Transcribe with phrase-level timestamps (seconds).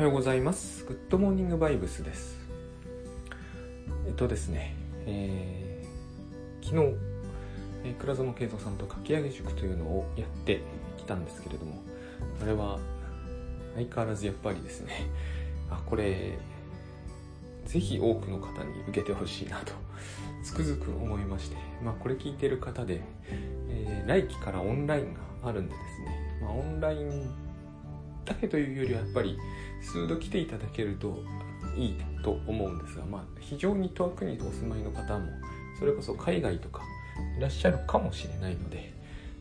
[0.00, 0.86] はようございます。
[0.86, 2.38] グッドモーニングバイブスです。
[4.06, 4.74] えっとですね、
[5.04, 6.96] えー昨日、
[7.84, 10.62] えー倉園慶三さんとかき上げ塾というのをやって
[10.96, 11.82] きたんですけれども、
[12.42, 12.78] あれは
[13.74, 15.06] 相変わらずやっぱりですね、
[15.68, 16.38] あ、これ、
[17.66, 19.74] ぜひ多くの方に受けてほしいなと、
[20.42, 23.02] つくづく思いまして、まあこれ聞いてる方で、
[23.68, 27.49] えー来期からオンラインがあるんでですね、まあオンライン
[28.24, 29.38] だけというよりはやっぱり
[29.80, 31.22] 数度来ていただけると
[31.76, 35.30] いいと思うんですが、まあ、非常に遠くにお住まいの方も
[35.78, 36.82] それこそ海外とか
[37.38, 38.92] いらっしゃるかもしれないので、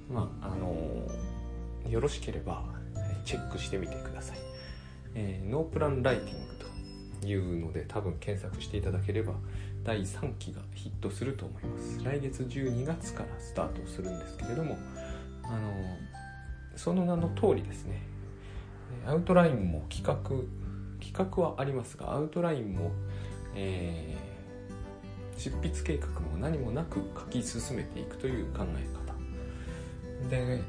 [0.10, 1.10] まああの
[1.90, 2.64] よろしければ
[3.26, 4.38] チェックしてみてください、
[5.16, 6.56] えーノープランライティング
[7.22, 9.34] というので多分検索していただければ
[9.84, 12.04] 第3期がヒットすると思います。
[12.04, 14.78] 来月12月からスタートするんですけれども
[15.44, 15.74] あの
[16.76, 18.02] その名の通りですね
[19.08, 20.16] アウトラインも企画
[21.00, 22.92] 企画はありますがアウトラインも、
[23.56, 24.30] えー
[25.40, 30.30] 執筆計画も何もなく書き進めていくという考え方。
[30.30, 30.62] で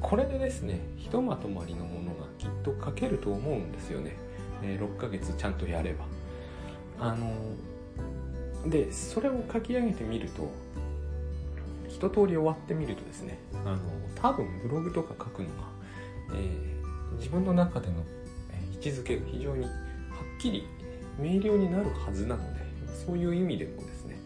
[0.00, 4.14] これでですねひとまとまりのものがきっと書けると思うんですよね、
[4.62, 6.04] えー6ヶ月ちゃんとやれば。
[7.00, 7.34] あの
[8.70, 10.48] でそれを書き上げてみると
[11.88, 13.78] 一通り終わってみるとですねあの
[14.14, 15.54] 多分ブログとか書くのが、
[16.34, 16.77] えー
[17.16, 17.94] 自分の中での
[18.72, 20.66] 位置づけが非常にはっきり
[21.18, 22.60] 明瞭になるはずなので
[23.06, 24.16] そういう意味でもですね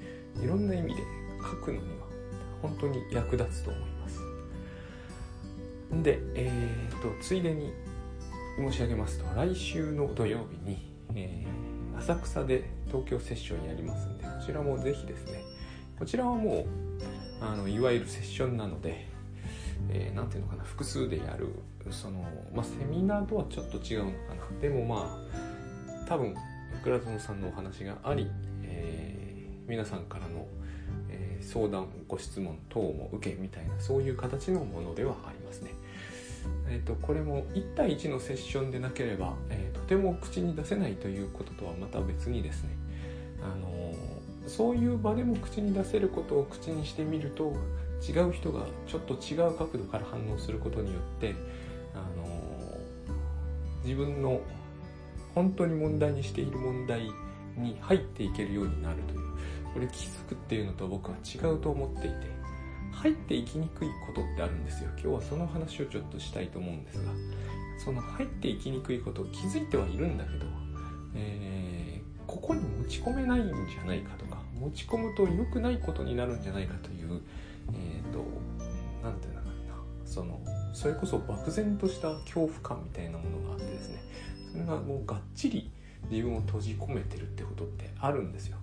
[0.42, 1.02] いろんな意味で
[1.40, 2.06] 書くのには
[2.60, 4.20] 本当に役立つと思います。
[6.02, 7.72] でえー、とついでに
[8.56, 15.44] 申し上げますと来週の土曜日に、えー浅草で東京セッションやりますんでこちらもぜひですね
[15.98, 16.66] こちらはもう
[17.40, 19.06] あのいわゆるセッションなので
[19.88, 21.48] えーていうのかな複数でやる
[21.90, 25.22] その、まあ、セミナーとはちょっと違うのかなでもま
[26.04, 26.34] あ多分
[26.82, 28.30] 倉園さんのお話があり、
[28.62, 29.22] えー
[29.68, 30.46] 皆さんからの、
[31.08, 35.72] えー相談ご質問等も受けみたいなそういう形のものではありますね。
[36.68, 42.70] えー、とこれも1対1のセッションでなければ、えーとても口に出せないということとはまた別にですね、
[43.42, 43.94] あの
[44.46, 47.52] そういう場でも口に出せることを口にしてみると
[48.08, 51.34] 違う人がちょっと違う角度から反応することによって、
[53.84, 54.40] 自分の
[55.34, 57.10] 本当に問題にしている問題
[57.56, 59.20] に入っていけるようになるという
[59.74, 62.16] これ気づくっていうのと僕は違うと思っていて
[62.92, 64.90] 入っていきにくいことってあるんですよ。
[64.92, 67.10] 今日はその話をちょっとしたいと思うんですが
[67.82, 70.46] その入っていきにくいことを気づいてはいるんだけど、
[71.14, 71.82] えー
[72.26, 77.20] ここに持ち込めないんじゃないかとか持ち込むと良くないことになるんじゃないかという
[77.74, 78.24] えっ、と
[79.06, 79.52] なんていうのかな。
[80.06, 80.40] その
[80.72, 84.02] それこそ漠然とした恐怖感みたいなものがあってですね
[84.52, 85.70] それがもうがっちり
[86.10, 88.56] 自分を閉じ込めてるってことってあるんですよ。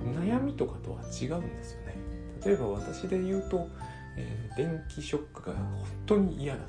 [0.00, 1.94] 悩みとかとは違うんですよね。
[2.44, 3.68] 例えば私で言うと、
[4.16, 6.60] えー電気ショックが本当に嫌だ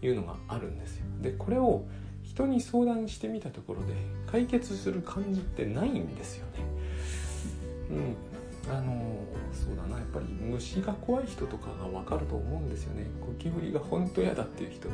[0.00, 1.06] というのがあるんですよ。
[1.22, 1.84] でこれを
[2.22, 3.94] 人に相談してみたところで
[4.30, 6.52] 解決する感じってないんですよね。
[7.90, 8.16] うん。
[8.68, 13.06] あのそうだなやっぱり虫が怖い人とかが分かると思うんですよね。
[13.20, 14.88] ゴキブリが本当嫌だっていう人。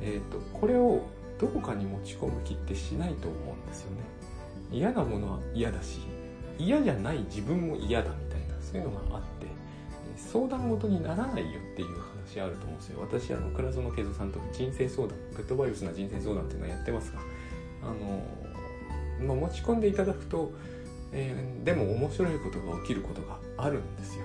[0.00, 1.02] えっ、とこれを
[1.38, 4.02] どこかに持ち込む気ってしないと思うんですよね。
[4.70, 6.00] 嫌なものは嫌だし
[6.58, 9.46] 嫌じゃない自分も嫌だみたいなそういうのがあって
[10.16, 13.00] 相談事にならないよっていう話あると思うんですよ。
[13.00, 17.20] 私あの倉園慶三さんと人生相談グッドバイブスな人生相談っていうのをやってますが
[17.82, 18.22] あの、
[19.26, 20.52] まあ、持ち込んでいただくと、
[21.12, 24.24] えーでも面白いことが起きることがあるんですよ。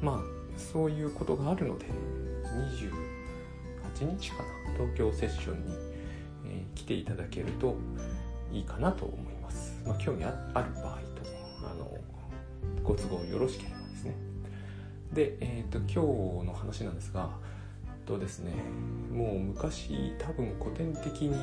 [0.00, 0.20] まあ
[0.58, 1.86] そういうことがあるので
[4.00, 4.44] 28日かな。
[4.74, 5.74] 東京セッションに、
[6.46, 7.76] えー来ていただけると
[8.52, 11.22] いいかなと思います、まあ、興味あある場合と
[11.70, 11.90] あの
[12.82, 14.16] ご都合よろしければですね。
[15.12, 17.30] で、えー、と今日の話なんですが
[18.06, 18.52] とですね
[19.12, 21.36] もう昔多分古典的に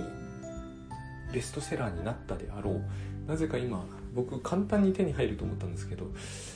[1.32, 2.82] ベストセラーになったであろう
[3.28, 6.06] なぜか今僕簡単に手に入ると思ったんですけど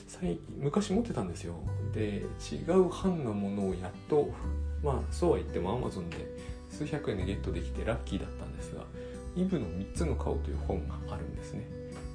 [0.08, 1.56] 最昔持ってたんですよ。
[1.94, 4.32] で違う版のものをやっと
[4.84, 6.18] まあそうは言っても Amazon で
[6.70, 8.84] 数百円でゲットできてラッキーだったんですが
[9.36, 11.68] イブの3つの顔という本があるんですね。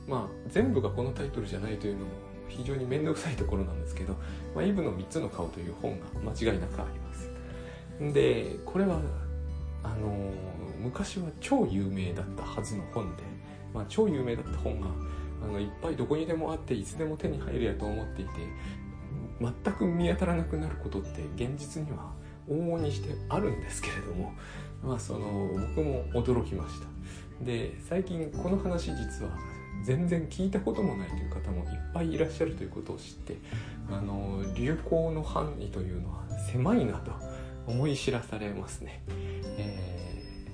[0.07, 2.11] まあ全部がこのタイトルじゃないというのも
[2.49, 4.15] 非常に面倒くさいところなんですけど、
[4.55, 7.31] まあ、イブの3つの顔という本が間違いなくあります。
[8.13, 9.01] でこれは
[9.83, 10.33] あの
[10.81, 13.23] 昔は超有名だったはずの本で、
[13.75, 14.89] まあ、超有名だった本が
[15.43, 18.31] あのいっぱいどこにでもあっていつでも手に入るやと思っていて
[19.41, 22.13] 全く見当たらなくなることって現実には
[22.49, 24.33] 往々にしてあるんですけれども
[24.83, 26.89] まあその僕も驚きました。
[27.45, 29.31] で最近この話実は
[29.85, 33.37] 全然聞いたこともないという方もいっぱいいらっしゃるということを知って
[33.91, 37.13] あの流行の範囲というのは狭いなと
[37.67, 39.03] 思い知らされますね、
[39.57, 40.45] え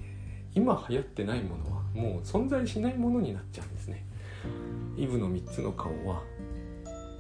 [0.55, 4.05] ー、今流行ってないものはもう存在しないものになっちゃうんですね。
[4.97, 6.23] イブの3つの顔は、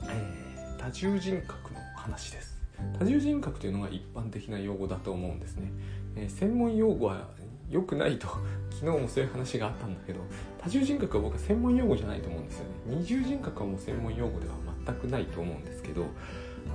[0.09, 2.55] えー、多重人格の話です。
[2.99, 5.71] 多重人格というのが一般的な用語だと思うんですね、
[6.17, 7.29] えー、専門用語は
[7.71, 8.29] 良くないと
[8.71, 10.21] 昨日もそういう話があったんだけど
[10.59, 12.71] 多重人格は僕は専門用語じゃないと思うんですよね。
[12.87, 14.55] 二重人格はもう専門用語では
[14.87, 16.07] 全くないと思うんですけど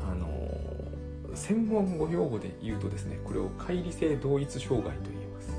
[0.09, 5.49] あのー、専門語用語で言うとですねこれを乖離性同一障害と言います。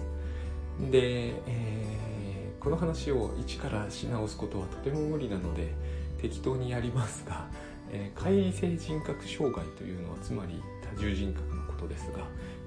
[0.91, 1.80] で、え、
[2.61, 5.73] この話を一からし直すことはとても無理なので
[6.21, 7.47] 適当にやりますが、
[7.91, 10.63] えー、乖離性人格障害というのはつまり
[10.95, 12.19] 多重人格のことですが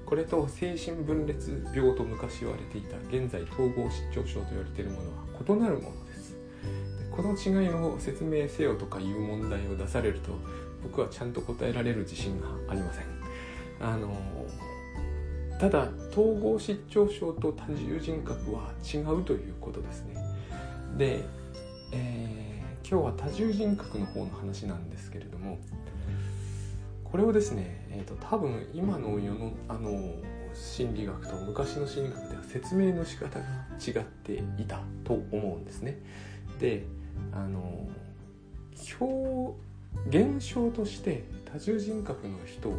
[0.04, 6.36] これと精神分裂病と昔言われていた現在統合失調症と言われているものは異なるものです。
[7.10, 10.32] この違いを説明せよとかいう問題を出されると
[10.82, 13.04] 僕はちゃんと答えられる自信がありません。
[13.80, 14.08] あの
[15.58, 20.14] ただ統合失調症と多重人格は違うということですね
[20.96, 21.24] で、
[21.92, 25.58] えー、今日は多重人格の方の話なんですけれども
[27.04, 30.14] これをですね、えーと、多分今の世のあの
[30.52, 33.46] 心理学と昔の心理学では説明の仕方が
[33.84, 36.00] 違っていたと思うんですね。
[36.58, 36.84] で
[37.32, 37.88] あの
[39.00, 39.54] 表
[40.08, 42.72] 現象として多重人格の人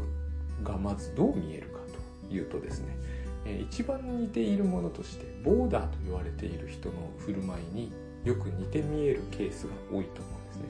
[0.63, 1.84] がまずどう見えるか
[2.29, 2.97] というとですね、
[3.45, 7.91] え一番似ているものとしてボーダーと言われている人の振る舞いに
[8.23, 10.63] よく似て見えるケースが多いと思うんですね。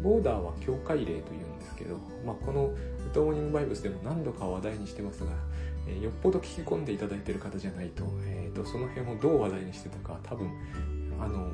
[0.00, 5.32] ボーダーは境界例というんですけど、まあ、この「ウッドモーニングバイブス」でも何度か話題にしてますが、
[5.88, 10.50] えー、よっぽど聞き込んでいただいてる方じゃないと,、えーと、その辺をどう話題にしてたか多分
[11.20, 11.50] あの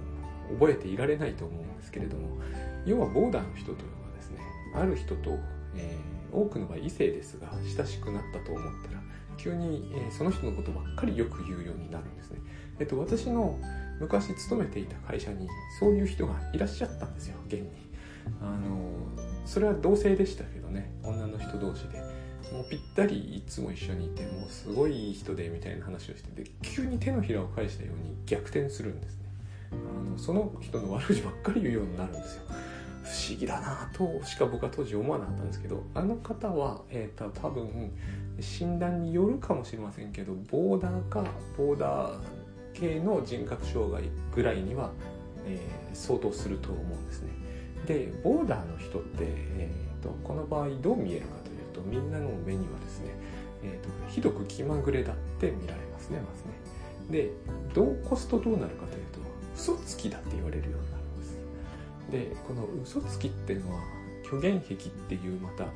[0.58, 2.38] 覚えていられないと思うんですけれども
[2.84, 4.40] 要はボーダーの人というのはですね
[4.74, 5.38] ある人と、
[5.74, 9.02] えー、多くの場合異性ですが親しくなったと思ったら
[9.36, 12.40] 急に、えー、その人のことばっかりよく言うようになるんですね。
[12.78, 13.58] えっと、私の
[14.00, 15.48] 昔勤めていた会社に
[15.78, 17.84] そういう人がいらっしゃったんですよ現に。
[18.40, 18.90] あの
[19.44, 21.98] それは同性でしたけどね女の人同士で
[22.52, 29.24] もうぴったりいつも一緒にいてもうすごいいい人でみたいな話をしてで急に手のひらを返したように逆転するんですね
[29.72, 32.42] あのその人の悪口ばっかり言うようになるんですよ
[33.02, 37.92] 不思議だなとしか僕は当時思わなかったんですけどあの方は、えーと、多分
[38.40, 41.24] 診断によるかもしれませんけどボーダーか
[41.56, 42.18] ボーダー
[42.72, 44.02] 系の人格障害
[44.34, 44.90] ぐらいには、
[45.46, 47.30] えー、相当すると思うんですね。
[47.86, 53.10] でボーダーの人って、えーと、この場合どう見えるかというとみんなの目にはですね、
[53.62, 56.54] えーと、ひどく気まぐれだって見られますねまずね。
[57.10, 57.30] で
[57.74, 59.20] どう越すとどうなるかというと
[59.54, 61.38] 嘘つきだって言われるようになるんです。
[62.10, 63.80] でこの嘘つきっていうのは
[64.24, 64.76] 虚言癖っ
[65.08, 65.66] ていうまた、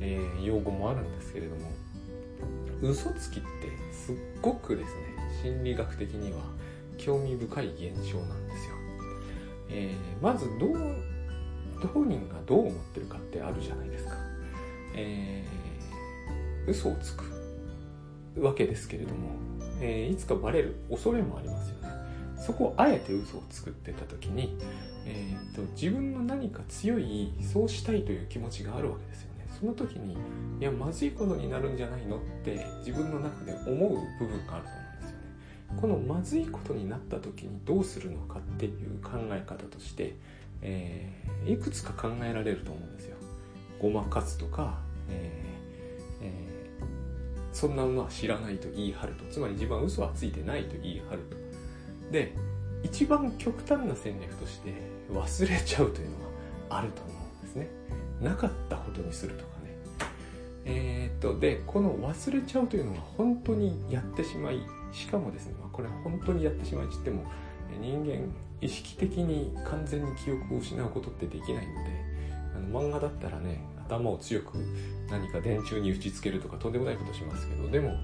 [0.00, 1.70] えー、用語もあるんですけれども
[2.82, 3.48] 嘘つきって
[3.92, 5.02] すっごくですね
[5.42, 6.40] 心理学的には
[6.96, 8.74] 興味深い現象なんですよ、
[9.70, 11.18] えー、まずどう
[11.80, 14.14] 当人がどう思ってるかってあるじゃないですか。
[14.94, 17.24] えー、嘘をつく
[18.40, 19.30] わけですけれども、
[19.80, 21.88] えー、いつかバレる恐れもありますよね。
[22.36, 24.56] そこをあえて嘘を作ってた時に、
[25.06, 29.27] えーと、自分の何か強いそうしたいという気持ちがあるわけですよ。
[29.58, 30.14] その時に
[30.60, 35.80] いやまずいことになるんじゃないのって自分の中で思う部分があると思うんですよね。
[35.80, 40.14] このまずいことになった時にどうするのかっていう考え方として
[40.62, 43.16] えー、いくつか考えられると思うんですよ。
[43.80, 51.36] ごまかすとか、えーえー、そんなのは知らないと言い張るとつまり自分は嘘はついてないと言い張ると。
[52.10, 52.34] で
[52.82, 54.72] 一番極端な戦略として
[55.12, 56.16] 忘れちゃうというの
[56.70, 57.68] があると思うんですね。
[58.22, 59.76] なかったことにするとかね。
[60.64, 64.60] えー、っとでこの忘れちゃうというのは本当にやってしまい
[64.92, 67.24] しかもですね、まあ、これ本当にやってしまいって言っても
[67.80, 68.28] 人間
[68.60, 71.90] 意識的に完全に記憶を失うことってできないので
[72.56, 74.58] あの漫画だったらね頭を強く
[75.10, 77.96] 何か電柱に打ちつけるとかとんでもないことしますけどでも、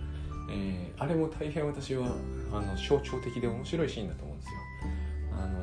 [0.50, 2.06] えー、あれも大変私は
[2.52, 4.58] あの象徴的で面白いシーンだと思うんですよ。
[5.36, 5.58] あの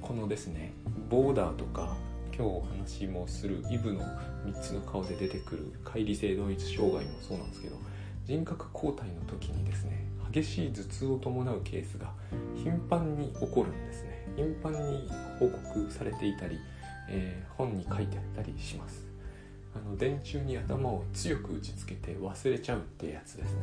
[0.00, 0.72] このですね
[1.10, 1.96] ボーダーとか
[2.36, 4.02] 今日お話もするイブの
[4.44, 7.76] 3つの顔で出てくる乖離性同一障害もそうなんですけど
[8.26, 12.12] 人格交代の時にですね激しい頭痛を伴うケースが
[12.54, 14.28] 頻繁に起こるんですね。
[14.36, 16.58] 頻繁に報告されていたり、
[17.08, 19.06] えー、本に書いてあったりします。
[19.74, 23.60] あの電柱に頭を強く打ちつけて忘れちゃうってやつですね。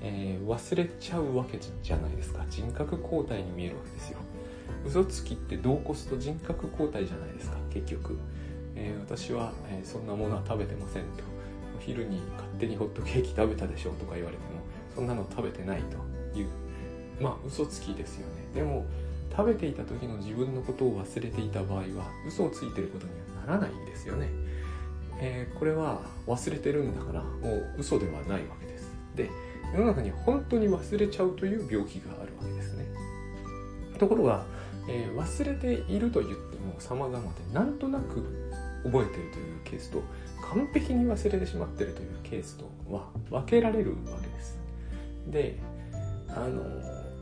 [0.00, 2.44] えー、忘れちゃうわけじゃないですか。
[2.48, 4.18] 人格交代に見えるわけですよ。
[4.86, 8.16] 嘘つきってどうこすと人格交代じゃないですか結局、
[8.74, 11.24] えー、私は、えそんなものは食べてませんと。
[11.76, 14.60] お昼に勝手にホットケーキ食べたでしょとか言われても
[14.94, 16.48] そんなの食べてないという。
[17.20, 18.34] まあ嘘つきですよね。
[18.54, 18.86] でも
[19.30, 21.84] 食べていた時の自分のことを忘れていた場合は
[22.26, 24.30] 嘘をついてることにはならないんですよね、
[25.20, 28.90] えー、これは忘れてるんだからもう嘘ではないわけです。
[29.14, 29.30] で
[29.74, 32.86] 世の中に本当に忘れちゃうという病気があるわけですね。
[33.98, 34.44] ところが、
[34.88, 38.24] えー、忘れていると言っても様々でなんとなく
[38.84, 40.02] 覚えてるというケースと
[40.50, 44.58] 完璧に忘れてしまってるというケースとは分けられるわけです。
[45.28, 45.58] で
[46.28, 46.62] あの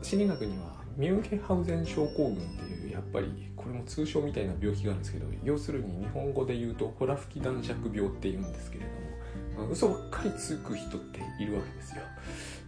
[0.03, 12.03] 心理学にはミュンヘハウゼン症候群っていうやっぱりこれも通称みたいな病気があるんですけど要するに日本語で言うとホラ吹き男爵病っていうんですけれども、まあ、嘘ばっかりつく人っているわけですよ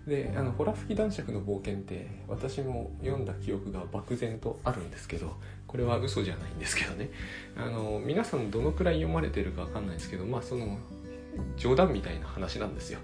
[0.08, 5.36] であのホラ吹き男爵の冒険って私も読んだ記憶が漠然とあるんですけど
[5.68, 7.10] これは嘘じゃないんですけどね。
[7.58, 10.78] あの皆さんどのくらい読まれてるか分かんないですけどまあその
[11.58, 13.00] 冗談みたいな話なんですよ、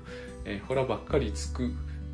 [0.45, 1.71] えー、ホラばっかりつく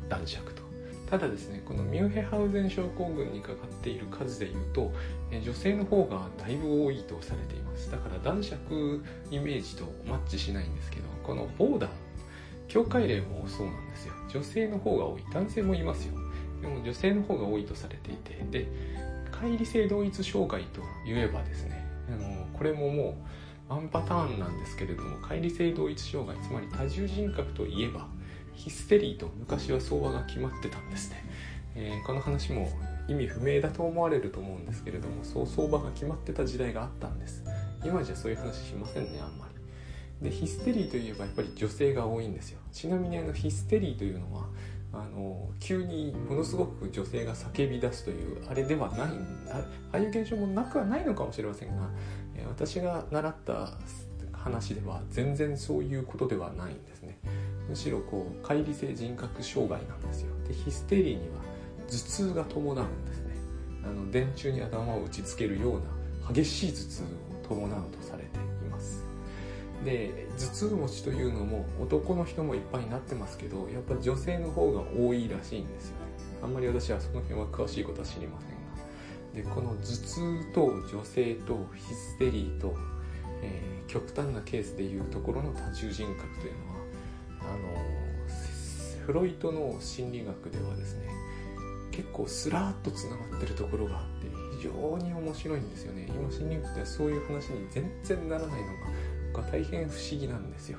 [0.08, 0.62] 男爵と。
[1.08, 4.92] ただですねこのミュンヘハウゼン症候群にかかっている数でいうと
[5.30, 7.90] え女性の方がだいぶ多いとされています。
[7.92, 11.90] だから男爵イメージとマッチしないんですけどこのボーダー
[12.66, 14.14] 境界例もそうなんですよ。
[14.32, 15.24] 女性の方が多い。
[15.32, 16.14] 男性もいますよ。
[16.60, 18.44] でも女性の方が多いとされていて。
[18.50, 18.68] で
[19.40, 23.16] 乖離性同一障害といえばですねあのこれもも
[23.68, 28.06] うワンパターンなんですけれども乖離性同一障害つまり多重人格といえば
[28.52, 31.24] ヒステリーと昔は相場が決まってたんですね、
[31.74, 32.68] えー、この話も
[33.08, 37.42] 意味不明だと思われると思うんですけれどもそう相場が決まってた時代があったんです。
[37.82, 39.49] 今じゃそういう話しませんねあんまり。
[40.22, 42.60] でヒステリーといえばやっぱり女性が多いんですよ。
[42.72, 44.46] ちなみにあのヒステリーというのは
[44.92, 49.08] あの急にものすごく女性が叫び出すというあれではない
[49.50, 51.88] ああいう現象もなくはないのかもしれませんが
[52.48, 53.70] 私が習った
[54.32, 57.18] 話では全然そういうことではないんですね。
[57.68, 60.32] むしろこう乖離性人格障害なんですよ。
[60.48, 61.42] でヒステリーには
[61.86, 63.34] 頭痛が伴うんですね。
[63.84, 65.80] あの電柱に頭を打ちつけるよう
[66.28, 67.06] な激しい頭痛を
[67.48, 68.02] 伴うと
[69.84, 76.00] で頭痛持ちというのも男の人もいっぱいになってますけどやっぱ女性の方が多いらしいんですよね。
[76.42, 78.60] あんまり私はその辺は詳しいことは知りませんが。
[79.34, 82.74] でこの頭痛と女性とヒステリーと、
[83.42, 86.80] えー、極端なケースでいうところの多重人格というのは
[87.42, 88.00] あの
[89.06, 91.08] フロイトの心理学ではですね
[91.90, 96.06] 結構スラーっとつながってるところがあって非常に面白いんですよね。
[96.08, 98.72] 今心理学ではそういう話に全然ならないのが
[99.38, 100.78] 大変不思議なんですよ。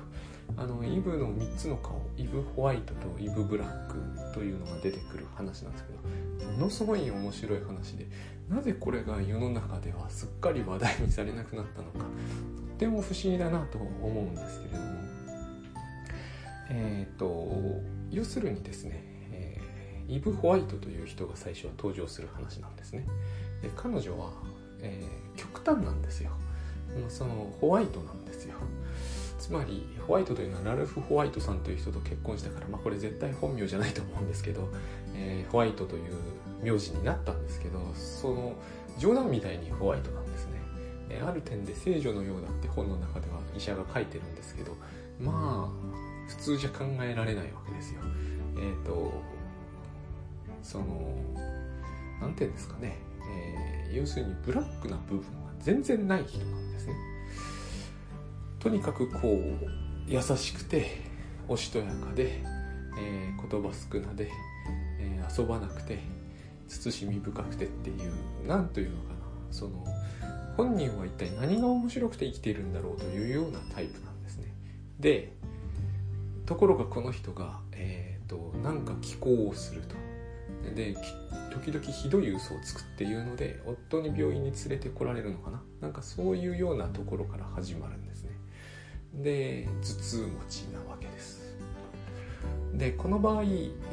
[0.56, 8.06] あのイブの3つの顔イブホワイトとイブブラックというのが出てくる話なんですけどものすごい面白い話で
[8.50, 12.06] なぜこれが世の中ではすっかり話題にされなくなったのかとっ
[12.76, 14.92] ても不思議だなと思うんですけれども。
[16.74, 23.06] えーと、要するにですね、えー、イブ・ホワイトという人が最初は登場する話なんですね。
[23.60, 24.32] で彼女は、
[24.80, 26.30] えー、極端なんですよ。
[27.08, 28.54] そのホワイトなんですよ
[29.38, 34.68] つまりホワイトというのはラルフ・ホワイトさんという人と結婚したから、まあ、これ絶対本名じゃないと思うんですけど、
[35.14, 36.12] えー、ホワイトという
[36.62, 38.52] 名字になったんですけどその
[38.98, 40.52] 冗談みたいにホワイトなんですね、
[41.10, 44.76] えー、ある点で聖女のようだって本の中では医者が書いてるんですけど
[45.20, 48.00] まあ普通じゃ考えられないわけですよ。
[48.56, 49.12] えっ、ー、と
[50.62, 50.84] その
[52.20, 52.96] 何て言うんですかね、
[53.90, 56.61] え、要するにブラックな部分が全然ない人なんです。
[58.62, 59.66] とにかくこう
[60.06, 61.02] 優しくて
[61.48, 62.40] おしとやかで、
[62.96, 64.30] えー、言葉少なで、
[65.00, 65.98] えー、遊ばなくて
[66.68, 68.12] 慎み深くてっていう
[68.46, 69.16] 何というのかな。
[69.50, 69.84] その
[70.56, 74.54] 本人は一体何が面白くて生きているんだろうというようなタイプなんですね。
[75.00, 75.32] で
[76.46, 79.96] ところがこの人が、えーと、なんか寄稿をすると。
[80.74, 80.94] で
[81.50, 85.62] 時々ひどい嘘をつくっていうので夫に病院に連れてこられるのかな。
[85.80, 88.41] なんかそういうようなところから始まるんですね。
[89.14, 91.42] で頭痛持ちなわけです。
[92.74, 93.44] でこの場合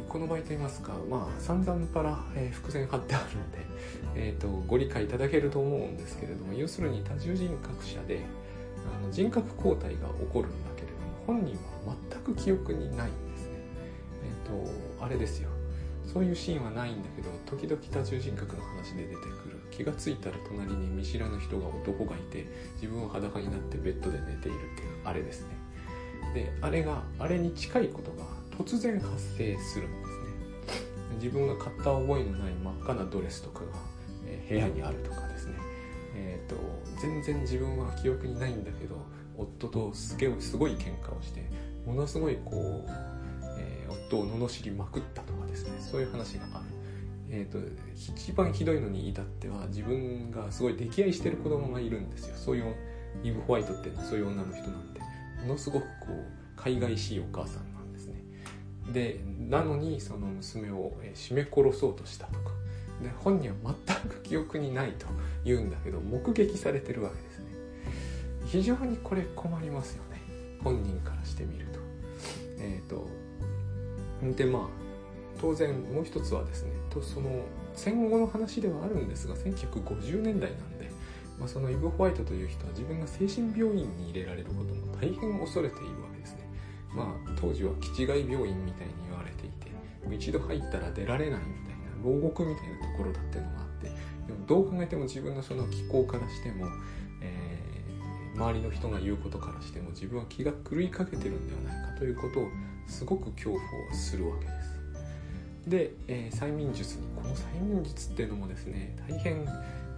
[0.08, 3.58] この場合といいますかまあ散々パラ、えー、伏線貼ってあるんで、
[4.16, 8.22] えーとご理解いただけると思うんですけれども要するに多重人格者で
[9.02, 13.52] あの人格交代が起こるんだけれども本人は全く記憶にないんですね。
[14.24, 15.50] えっ、ー、とあれですよ。
[16.06, 19.39] そういうシーンはないんだけど時々多重人格の話で出てくる。
[19.80, 22.46] 気が付いたら隣に見知らぬ人が男がいて
[22.82, 25.48] 自分は裸になってベッドで寝ているっていうあれですね。
[26.34, 28.26] であれがあれに近いことが
[28.58, 30.84] 突然発生するんですね。
[31.16, 33.68] 自分が買った覚えのない真っ赤なドレスとかが、
[34.26, 35.54] えー、部屋にあるとかですね、
[36.14, 36.56] えーと、
[37.02, 38.98] 全然自分は記憶にないんだけど
[39.38, 41.50] 夫とすげすごい喧嘩をして
[41.86, 42.92] ものすごいこう、
[43.58, 45.78] えー、夫を罵りまくったとかですね。
[45.80, 46.69] そういう話がある。
[47.32, 47.60] えーと、
[47.94, 52.36] 一番ひどいのに至っては自分がすごい溺愛してる子供がいるんですよ。
[52.36, 52.76] そういう
[53.24, 55.00] イブ・ホワイトってそういう女の人なんで。
[55.42, 58.24] ものすごくこう海外しいお母さんなんですね。
[58.92, 62.52] でなのにその娘を絞め殺そうとしたとか。
[63.02, 65.06] で本人は全く記憶にないと
[65.46, 67.46] 言うんだけど目撃されてるわけですね。
[68.46, 70.20] 非常にこれ困りますよね。
[70.64, 71.80] 本人からしてみると。
[72.60, 73.08] えっ、ー、と
[74.36, 74.64] でまあ
[75.40, 77.30] 当然もう一つはですねとその
[77.74, 80.92] 戦後の話ではあるんですが1950年代なんで、
[81.40, 86.50] まあ、そのイブ・ホワイトという人は自分が精神病院に入れられることも大変恐れているわけですね。
[86.94, 89.72] まあ当時は気違い病院みたいに言われていて
[90.16, 93.88] 一度入ったら出られないみたいな牢獄みたいなところだっていうのがあって
[94.28, 96.66] でもどう考えても自分のその気候からしても、
[97.22, 102.48] えー、周りの人が言うことからしても自分は気が狂いかけてるんではないかということを
[102.88, 104.79] すごく恐怖をするわけです。
[105.68, 109.46] で、えー、催眠術にこの催眠術っていうのもですね大変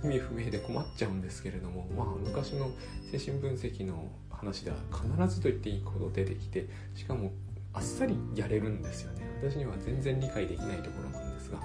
[0.04, 2.72] 意味不明で困っちゃうんですけれどもまあ昔の
[3.12, 7.32] 精神分析の話では必ずと言っていいほど出てきてしかも
[7.74, 9.22] あっさりやれるんですよね。
[9.42, 11.60] 私には全然理解できないところなんですが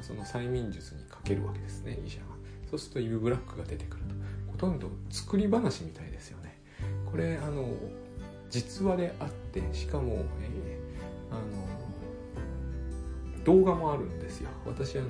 [0.00, 2.26] その催眠術にかけるわけですね医者が
[2.70, 4.14] そうするとイブブラックが出てくると。
[4.52, 6.58] ほとんど作り話みたいですよね。
[7.10, 7.66] これあの
[8.50, 11.69] 実話であってしかも、えー、あの
[13.44, 14.50] 動画もあるんですよ。
[14.66, 15.08] 私あの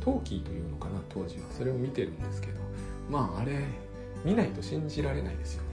[0.00, 1.44] トーキーというのかな当時は。
[1.50, 2.60] それを見てるんですけど。
[3.10, 3.64] まああれ
[4.24, 5.68] 見ないと信じられないですよね。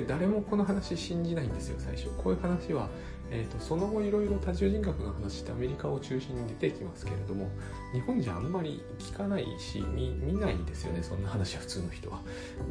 [0.00, 2.08] で誰もこの話信じないんですよ最初。
[2.18, 2.88] こういう話は、
[3.30, 7.48] えーと、その後いろいろ多重人格の話ってアメリカを中心に出てきますけれども
[7.92, 12.20] 日本じゃあんまり聞かないし見見ないですよねそんな話は普通の人は。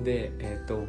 [0.03, 0.85] でえっ、ー、と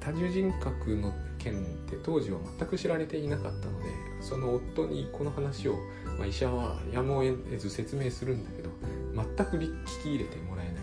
[0.00, 3.88] 多重人格の件って当時は全く知られていなかったので
[4.20, 5.76] その夫にこの話を、
[6.18, 8.70] まあ、医者はやむを得ず説明するんだけど
[9.14, 10.74] 全く聞き入れてもらえない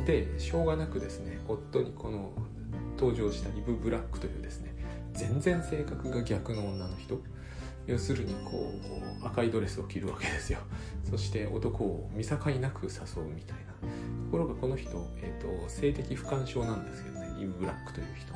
[0.00, 0.04] と。
[0.06, 2.32] でしょうがなくですね夫にこの
[2.98, 4.74] 登場したイブ・ブラックというですね
[5.12, 7.20] 全然性格が逆の女の人。
[7.86, 8.72] 要するにこ
[9.22, 10.60] う赤いドレスを着るわけですよ。
[11.08, 13.74] そして男を見境なく誘うみたいな。
[13.74, 18.32] ところがこの人、えーと、性的不干渉なんですけどねイブ・ブラックという人。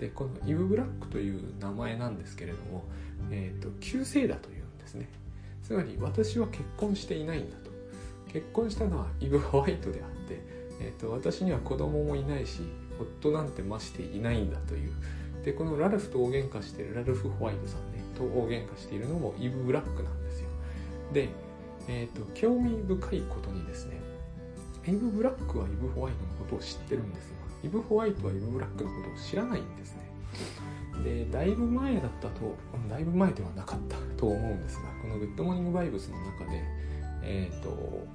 [0.00, 2.84] でこのイブ・ブラックという名前なんですけれども、
[3.30, 5.08] えーと、旧姓だというんですね。
[5.68, 7.70] つまり私は結婚していないんだと。
[8.32, 10.40] 結婚したのはイブ・ホワイトであって、
[10.80, 12.62] えーと私には子供もいないし
[12.98, 14.92] 夫なんてましていないんだという。
[15.44, 20.48] でこのラルフと大喧嘩しているラルフ・ホワイトさんねと大喧嘩しているのもイブ・ブラックなんですよ。
[21.12, 21.28] で、
[21.86, 24.00] えーと、興味深いことにですね
[24.86, 30.07] イブ・ブラックはイブ・ホワイトのことを知ってるんですがイブ・ホワイトはイブ・ブラックのことを知らないんですね。
[31.04, 32.56] でだいぶ前だったと
[32.88, 36.62] だいぶ前ではなかったと思うんですがこのグッドモーニング・バイブスの中で
[37.22, 38.06] え、ー、と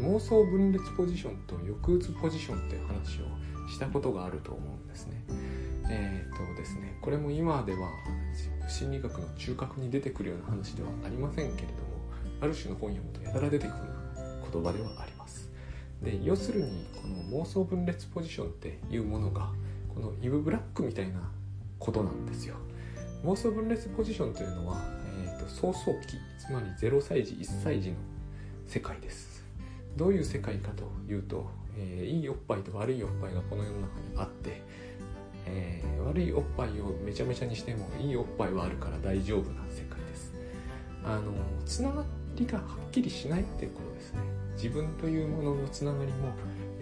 [0.00, 5.22] 妄想分裂ポジションと抑うつポジションっていう話をしたことがあると思うんですね。
[5.88, 7.88] えっ、ー、とですねこれも今では
[8.68, 11.80] 心理学の中核に出てくるような話ではありませんけれども
[12.40, 13.76] ある種の本読むとやたら出てくる
[14.52, 15.50] 言葉ではあります。
[16.02, 19.50] で要するにこの妄想分裂ポジションっていうものが
[19.94, 21.30] このイブ・ブラックみたいな
[21.78, 22.56] ことなんですよ。
[23.24, 24.80] 妄想分裂ポジションというのは、
[25.24, 27.96] えーと、と早々期つまり0歳児1歳児の
[28.66, 29.44] 世界です。
[29.96, 34.62] どういう世界かというと、えー、いいおっぱいと悪いおっぱいがこの世の中にあって、
[35.46, 40.34] えー、悪いおっぱいをめちゃめちゃにしてもいいおっぱいはあるから大丈夫な世界です。
[41.04, 41.32] あの
[41.64, 44.20] つながりがはっきりしないっていうことですね。
[44.56, 46.32] 自分というもののつながりも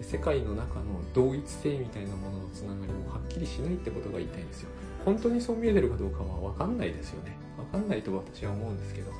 [0.05, 4.69] 世界の中の同一性みたいなもののつながりもはっきりしないってことが言いたいんですよ。
[5.03, 7.35] 本当にそう見えてるかどうかは分かんないですよね。
[7.57, 9.11] 分かんないと私は思うんですけど、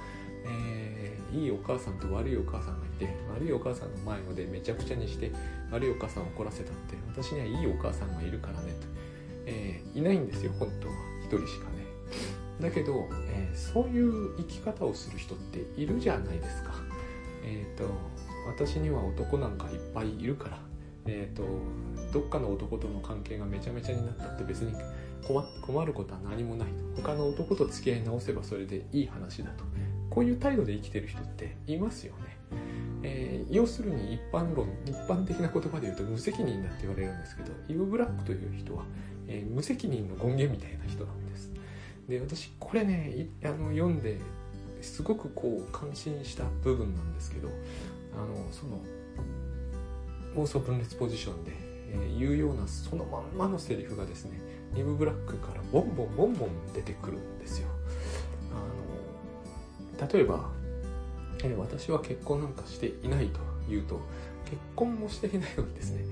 [0.45, 5.32] えー、いいお母さんと悪いお母さんがいて悪いお母さんの前でめちゃくちゃにして
[5.71, 8.88] 悪いお母さんを怒らせたって私にはいいお母さんがいるからねと、
[9.48, 10.93] えー、いないんですよ本当は。
[11.24, 11.86] 一人しかね。
[12.62, 16.74] だけど、えー、そういう生き方をする人っているじゃないですか。
[17.43, 17.89] えっ、ー、と
[18.48, 20.74] 私には男なんかいっぱいいるから。
[21.07, 21.43] えっ、と
[22.13, 24.73] どっかの男との関係がめちゃめちゃになったって別に
[25.21, 29.63] 困ることは何もない他の男と付き合い直せばそれでいい話だと。
[30.09, 32.37] こういう態度で生きてる人っていますよね。
[33.03, 38.85] えー、要するに一般論一般的な言葉で言うと無責任だって言われるんですけどイブ・ブラックという人は、
[39.27, 41.51] えー、無責任の権限みたいな人なんです。
[42.07, 44.17] で私これねあの読んで
[44.81, 47.49] すごくこう感心した部分なんですけど
[48.13, 48.79] あのその
[50.36, 51.52] 妄想分裂ポジションで、
[51.89, 54.39] えー、言うようなそのまんまのセリフがですね
[54.76, 57.67] イブ・ブラックからボンボンボンボン出てくるんですよ。
[58.52, 60.50] あの例えば、
[61.43, 64.02] えー、私は結婚なんかしていないと言うと
[64.45, 66.06] 結婚もしていないのにですね、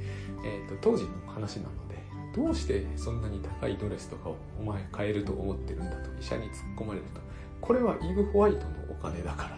[0.45, 1.95] えーと、当時の話なので
[2.35, 7.21] どうしてそんなに高いドレスとかをお前買えると思ってるんだと医者に突っ込まれると
[7.61, 9.57] これはイブ・ホワイトのお金だから、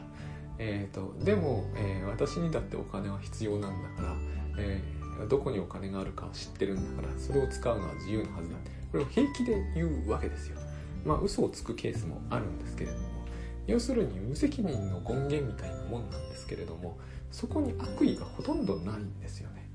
[0.60, 4.16] えーと、でも、えー、私にだってお金は必要なんだから、
[4.58, 8.56] えー、どこにお金があるか知ってるんだからそれを使うのは自由なはずだ
[8.92, 10.58] これを平気で言うわけですよ。
[11.06, 13.06] まあ嘘をつくケースもあるんですけれども
[13.68, 16.98] 要するに無責任の権限みたいなもんなんですけれども
[17.32, 19.70] そこに悪意がほとんどないんですよね。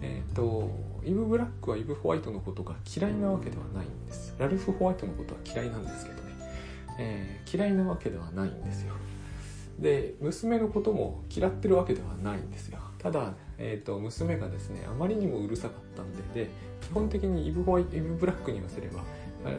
[0.00, 0.70] えっ、ー、と
[1.04, 4.34] イブ・ブラックはイブ・ホワイトのことが嫌いなわけではないんです。
[4.38, 6.32] ラルフ・ホワイトのことは嫌いなんですけどね、
[6.98, 8.94] えー、嫌いなわけではないんですよ。
[9.78, 12.78] で娘のことも嫌ってるわけではないんですよ。
[13.02, 19.02] ただ、えーと、娘がですねあまりにもうるさかったんでで基本的にイブ・ホワイイブ・ブラックに言わせれば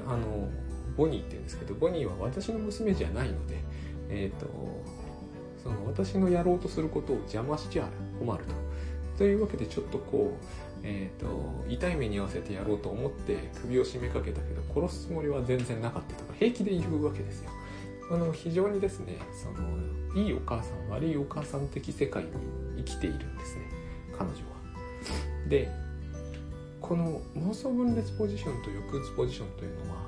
[0.08, 0.47] あの
[0.95, 3.58] ボニーって言うんですけどボニーは私の娘じゃないので
[4.10, 4.47] えっ、ー、と
[5.62, 7.88] その私のやろうとすることを邪魔しちゃ
[8.19, 8.53] 困ると。
[9.17, 10.45] というわけでちょっとこう、
[10.82, 11.27] えーと、
[11.69, 17.51] 痛い目に合わせてやろうと思って首を絞めかけたけど殺すつもりは全然なかったとか平気で言うわけですよ。
[18.12, 22.29] あの非常にですねそのいいお母さん悪いお母さん的世界に
[22.86, 23.62] 生きているんですね。
[24.17, 24.54] 彼女は。
[25.50, 25.69] で
[26.80, 30.02] この妄想分裂ポジションと抑うつポジションというのは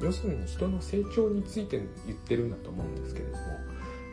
[0.00, 3.38] 要するに人の成長について言ってるんだと思うんですけれども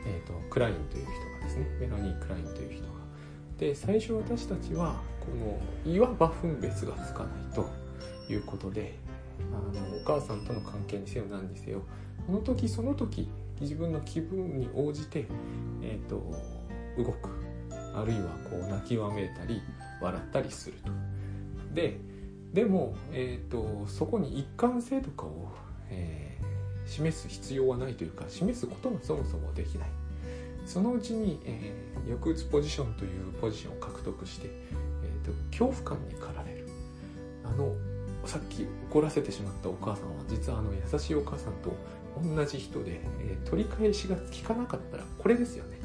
[0.06, 2.94] えーと、クラインという人がですねメロニー・クラインという人が。
[3.58, 5.28] で最初私たちはこ
[5.86, 7.70] のいわば分別がつかないと
[8.32, 8.98] いうことで
[9.39, 11.82] あのお母さんとの関係にせよ何にせよ
[12.26, 13.30] その時その時
[13.62, 15.26] 自分の気分に応じて、
[15.82, 16.15] えーと、
[16.98, 17.45] 動く。
[17.96, 19.62] あるいはこう泣きわめいたり
[20.02, 20.92] 笑ったりすると。
[21.74, 21.98] で
[22.54, 25.52] でも、えーと、そこに一貫性とかを、
[25.90, 26.26] えー
[26.86, 29.90] 示す必要はないというか示すことがそもそもできない。
[30.66, 36.68] そのうちに、えー、抑うつポジションというポジションを獲得して、えーと、恐怖感に駆られる。
[37.44, 37.76] あの
[38.26, 41.76] さっき怒らせてしまったお母さんは実はあの優しいお母さんと
[42.36, 45.78] 同じ人で、えー、取り返しがつかなかったらこれですよね。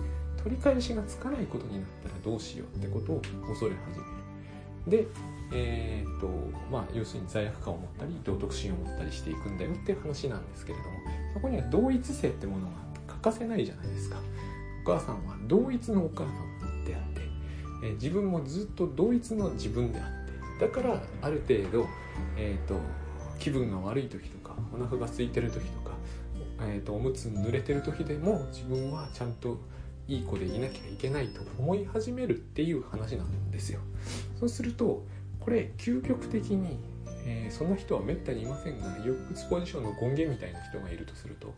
[0.42, 3.98] 取り返しがつかないことになったらどうしようってことを恐れ始
[4.88, 5.04] める。
[5.04, 5.06] で
[5.52, 6.28] えーと
[6.70, 10.90] まあ、要するに罪悪感を持ったり道徳心を持ったりしていくんだよっていう話なんですけれども
[11.34, 12.72] そこには同一性ってものが
[13.08, 14.18] 欠かせないじゃないですか。
[14.86, 17.20] お母さんは同一のお母さんであって、
[17.84, 21.86] えー、自分もずっと同一の自分であってだからある程度、
[22.36, 22.78] えーと、
[23.38, 25.92] 気分が悪い時とかお腹が空いてる時とか、
[26.60, 29.58] えーとおむつ濡れてる時でも自分はちゃんと
[30.10, 33.78] いい子でいなきゃいけないと思い始めるっていう話なんですよ
[34.40, 35.04] そうすると
[35.38, 36.80] これ究極的に、
[37.24, 41.54] えー、そんな人はめったにいませんが抑うつポジションの権限みたいな人がいるとすると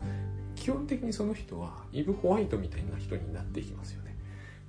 [0.55, 4.15] 基本的にその人はイブ・ホワイトみたいな人になっていきますよね。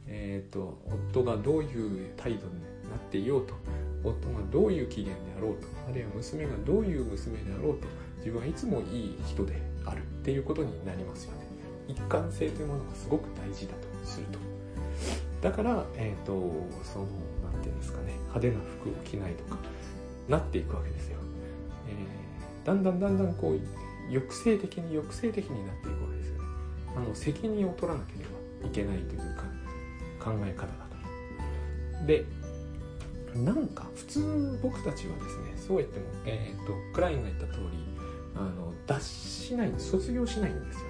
[0.07, 0.79] えーと、
[1.13, 3.55] 夫がどういう態度になっていようと
[4.03, 7.87] 夫がどういう機嫌であろうとあるいは娘がどういう娘であろうと
[8.19, 11.44] 自分はいつもいい人であるっていうことになりますよね。
[11.89, 14.39] 一貫性というものがすごく大事だとすると。
[15.41, 16.33] だから、えーと
[16.83, 17.07] その
[17.65, 19.57] ていうんですかね派手な服を着ないとか
[20.29, 21.19] なっていくわけですよ、
[21.89, 23.61] えー、だんだんだんだんこう
[24.13, 26.45] 抑制的に抑制的になっていくわけですよね。
[26.97, 29.45] あの責任を取らなければいけないというか
[30.23, 30.87] 考え方だか
[32.01, 32.25] らで
[33.35, 37.67] なんか普通僕たちはですねそう言っても、えーと、クラインが言った通り
[38.37, 40.85] あの脱しない卒業しないんですよ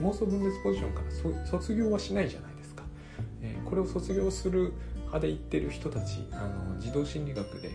[0.00, 2.84] 妄想分裂ポジションから卒業はしないじゃないですか、
[3.42, 7.70] えー、これを卒業する派で言ってる人たちあの児童心理学で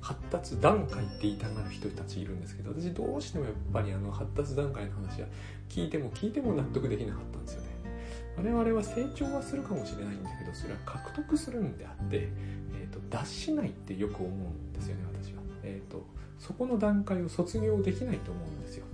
[0.00, 5.28] 発達段階って言いたがる人たちいるんですけど私どうしてもやっぱりあの発達段階の話は
[5.68, 7.72] 聞いても聞いても納得できなかったんですよね。
[8.36, 12.28] 我々は成長はするかもしれないんだけどそれは獲得するんであって、
[12.74, 16.06] えーと、脱しないってよく思うんですよね私は、えーと、
[16.38, 18.86] そこの段階を卒業できないと思うんですよ、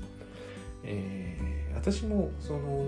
[0.84, 2.86] えー、私もその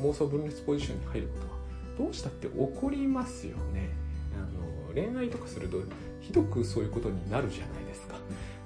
[0.00, 1.52] 妄想分裂ポジションに入ることは
[1.98, 3.90] どうしたって起こりますよね
[4.34, 5.78] あの恋愛とかすると
[6.20, 8.14] ひどくそういうことになるじゃないですか。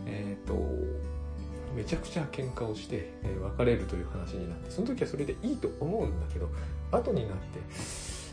[0.07, 0.55] えっ、ー、と
[1.75, 6.49] めちゃくちゃ喧嘩をして、え、別れるという話になってその時はそれでいいと思うんだけど
[6.91, 7.61] 後になって、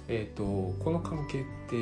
[0.08, 0.44] えーと、
[0.82, 1.76] この関係って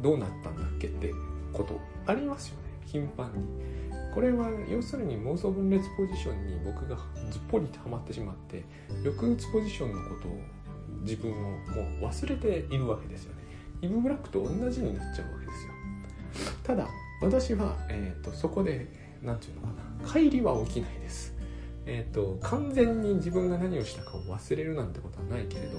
[0.00, 1.12] どうなったんだっけって
[1.52, 3.87] ことありますよね頻繁に。
[4.14, 6.96] これは要するに妄想分裂ポジションに僕が
[7.30, 8.64] ずっぽりとはまってしまって
[9.04, 10.40] 抑うつポジションのことを
[11.02, 11.58] 自分をも
[12.00, 13.42] う忘れているわけですよね。
[13.80, 15.72] イブ・ブラックと同じになっちゃうわけですよ。
[16.64, 16.88] ただ
[17.22, 18.86] 私は、えーと、そこで
[19.22, 21.34] 何て言うのかな乖離は起きないです。
[21.86, 25.78] えーと、完全に自分が何をしたかを忘れるなんてことはないけれど、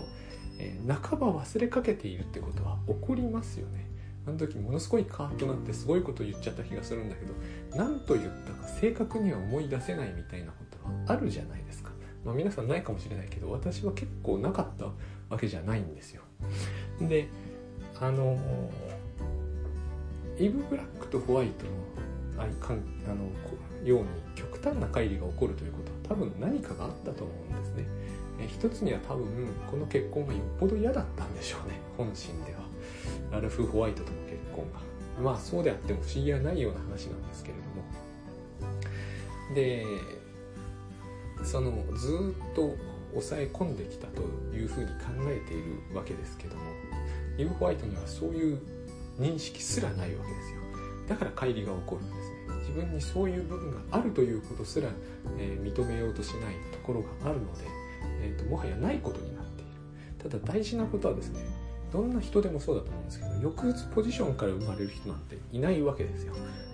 [0.57, 3.88] えー、半ば忘れかけているってことは起こりますよね。
[4.29, 7.33] あの時ものすごいカーッとなってすごいこと言っちゃった気がするんだけど
[7.75, 11.89] 何と言ったか正確には思い出せないみたいなことはあるじゃないですか、
[12.23, 14.85] まあ、皆さんないかもしれないけど私は結構なかった
[15.29, 16.21] わけじゃないんですよ。
[17.01, 17.27] で
[17.99, 18.37] あの
[20.37, 21.71] イブ・ブラックとホワイトの
[22.37, 22.45] あ
[23.13, 23.25] の
[23.83, 27.85] ように極端な乖離が起こるということは多分何かがあったと思うんですね。
[28.39, 29.25] え一つには多分
[29.69, 31.81] この結婚がよっぽど嫌だったんでしょうね。
[31.97, 32.69] 本心では。
[33.31, 34.11] ラルフ・ホワイトと
[34.59, 34.79] の結婚が
[35.31, 37.69] まあそうであっても不思議はないような話なんですけれども。
[39.55, 39.85] で
[41.43, 42.75] そのずっと
[43.11, 44.21] 抑え込んできたと
[44.53, 44.93] いうふうに考
[45.27, 46.61] えているわけですけども
[47.37, 48.59] イブ・ホワイトにはそういう
[49.17, 50.59] 認識すらないわけですよ。
[51.07, 52.39] だから乖離が起こるんですね。
[52.59, 54.89] 自分にそういう部分があるということすら、
[55.39, 57.63] えー、認めようとしないところがあるので、
[58.21, 60.29] えーと、もはやないことになっている。
[60.29, 61.41] ただ大事なことはですね
[61.91, 66.33] どんな人でもそうだと思うんですけど抑うつポジションから生まれる人なんていないわけですよ。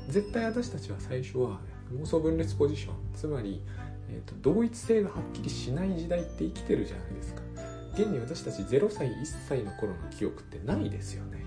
[0.10, 1.60] 絶対私たちは最初は
[1.94, 2.94] 妄想分裂ポジション。
[3.14, 3.62] つまり、
[4.10, 7.42] えーと同一性がはっきりしない時代って生きてるじゃないですか。
[7.94, 11.46] 現に私たち0歳1歳の頃の記憶ってないですよね。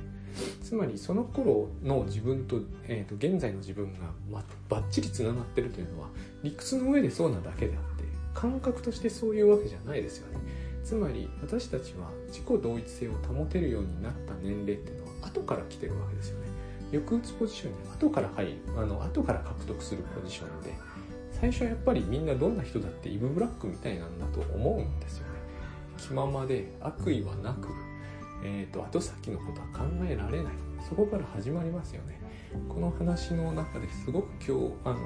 [0.62, 6.08] つまりその頃の自分と,、えー、と現在の自分が、ま、バッチリつながってるというのは
[6.42, 8.04] 理屈の上でそうなだけであって
[8.34, 10.38] 感覚としてそういうわけじゃないですよね。
[10.84, 16.48] つまり私たちは自己同一性を保てるようになった年齢っていうのは後から来てるわけですよね。
[16.92, 18.52] 抑うつポジションに後から入る。
[18.76, 20.74] あの後から獲得するポジションで。
[21.32, 25.34] 最初はやっぱりみんなどんな人だってイブ・ブラックみたいなんだと思うんですよね。
[25.96, 27.68] 気ままで悪意はなく、
[28.44, 30.52] えーと、後先のことは考えられない。
[30.88, 32.18] そこから始まりますよね。
[32.68, 34.98] この話の中ですごく今日あの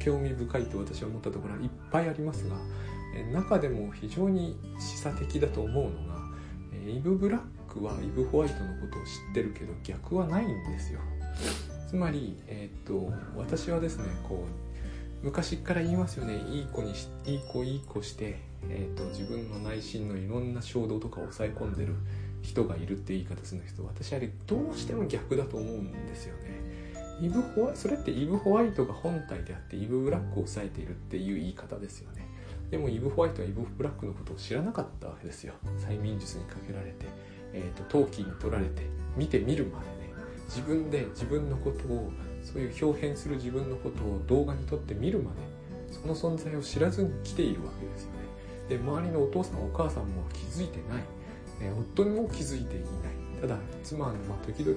[0.00, 2.56] 興味深いと私は思ったところはいっぱいありますが
[3.32, 6.23] 中でも非常に示唆的だと思うのが
[6.86, 7.40] イブ・ブラッ
[7.72, 11.00] クはイブ・ホワイトのことを知ってるけど逆はないんですよ。
[11.88, 14.44] つまり、えーと私はですねこ
[15.22, 16.36] う昔から言いますよね。
[16.50, 18.38] いい子にしいい子いい子して
[18.70, 21.94] えーと、自分の内心のいろんな衝動とかを抑え込んでる
[22.42, 26.62] 人がいるって言い方する人私あれどうしても逆だと思うんですよね。
[27.20, 32.23] イブホワそれってイブ・ホワイトが本体であってイブ・ブラックを抑えているっていう言い方ですよね。
[32.74, 35.54] でもイブ・ホワイトはイブ・ブラックのことを知らなかったわけですよ。
[35.78, 37.06] 催眠術にかけられて、
[37.52, 38.82] えーと、陶器に取られて
[39.16, 40.12] 見てみるまでね。
[40.48, 42.10] 自分で自分のことを
[42.42, 45.36] そういう表現する自分のことを動画に撮って見るまで
[45.92, 48.18] その存在を知らずに来ているわけですよね。
[48.68, 51.04] で周りのお父さんお母さんも気づいてない、
[51.62, 52.90] え夫にも気づいていない。
[53.40, 54.76] ただ妻のま時々、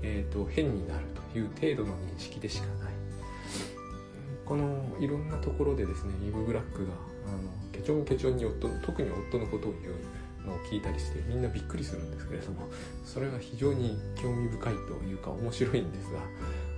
[0.00, 2.94] えーと、変になるという程度の認識でしかない。
[4.46, 6.92] このいろんなところでですねイブ・ブラックが
[7.26, 7.38] あの
[7.72, 12.68] ケチョンケチョンに夫特に夫のことを言うのを聞いたりしてみんなびっくりするんですけれども
[13.04, 16.18] それは非常に興味深いというか面白いんですが、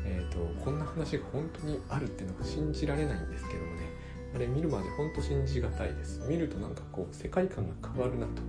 [0.04, 3.86] えーとこんな話が本当にあるっていうのが信じられないんですけどもね。
[4.36, 6.20] あれ見るまでほんと信じがたいです。
[6.28, 8.42] 見るとなんかこう世界観が変わるなと。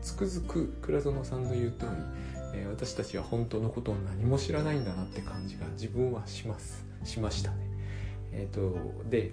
[0.00, 1.92] つくづく倉園さんの言う通り、
[2.54, 6.86] えー、私たちは本当のことを何も知らないんだなって感じが自分はします。
[7.04, 7.56] しましたね。
[8.32, 9.32] えっ、ー、とで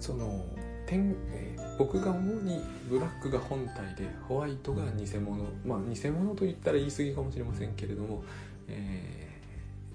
[0.00, 0.44] その
[0.86, 5.44] 点、えー、僕が思うにブラックが本体でホワイトが偽物。
[5.64, 8.22] まあ偽物と言ったら言い過ぎかもしれませんけれども、
[8.68, 9.28] え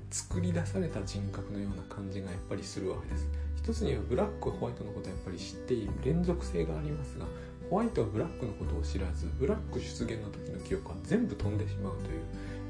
[0.10, 3.28] ー、作り出された人格のような感じがやっぱりするわけです。
[3.58, 7.26] 一つにはブラックホワイトのことはやっぱり知っている連続性がありますが
[7.70, 12.22] ホワイトはブラックのことを知らずブラック出現の時の記憶は全部飛んでしまうという。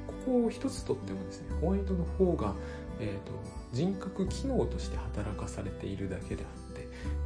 [0.05, 2.53] ここを一つとってもですねホワイトの方が、
[2.99, 3.33] えーと、
[3.73, 6.62] 人格機能として働かされているだけであって、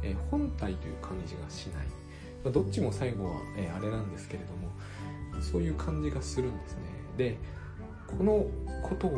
[0.02, 1.86] えー、本体という感じがしない、
[2.44, 6.80] まあ、どっちも最後は、えー、あれなんですけれどもそういう感じがするんですね。
[7.16, 7.38] で
[8.06, 8.46] この
[8.82, 9.12] ことを